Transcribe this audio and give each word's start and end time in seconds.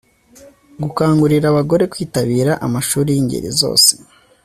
gukangurira 0.83 1.45
abagore 1.49 1.83
kwitabira 1.91 2.51
amashuri 2.65 3.09
y'ingeri 3.11 3.49
zose 3.61 3.93